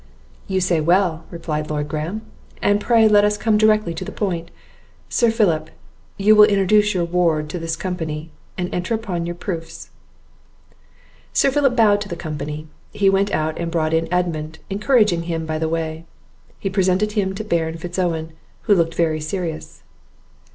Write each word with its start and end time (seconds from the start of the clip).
"You 0.47 0.61
say 0.61 0.81
well," 0.81 1.25
replied 1.29 1.69
Lord 1.69 1.87
Graham, 1.87 2.23
"and 2.59 2.81
pray 2.81 3.07
let 3.07 3.23
us 3.23 3.37
come 3.37 3.55
directly 3.55 3.93
to 3.93 4.03
the 4.03 4.11
point; 4.11 4.49
Sir 5.09 5.29
Philip, 5.29 5.69
you 6.17 6.35
will 6.35 6.45
introduce 6.45 6.95
your 6.95 7.05
ward 7.05 7.51
to 7.51 7.59
this 7.59 7.75
company, 7.75 8.31
and 8.57 8.73
enter 8.73 8.95
upon 8.95 9.27
your 9.27 9.35
proofs." 9.35 9.91
Sir 11.33 11.51
Philip 11.51 11.75
bowed 11.75 12.01
to 12.01 12.09
the 12.09 12.15
company; 12.15 12.65
he 12.91 13.11
went 13.11 13.31
out 13.31 13.59
and 13.59 13.69
brought 13.69 13.93
in 13.93 14.11
Edmund, 14.11 14.57
encouraging 14.71 15.21
him 15.29 15.45
by 15.45 15.59
the 15.59 15.69
way; 15.69 16.05
he 16.57 16.67
presented 16.67 17.11
him 17.11 17.35
to 17.35 17.43
Baron 17.43 17.77
Fitz 17.77 17.99
Owen, 17.99 18.33
who 18.63 18.73
looked 18.73 18.95
very 18.95 19.21
serious. 19.21 19.83